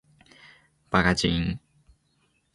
[0.89, 1.59] ばちかん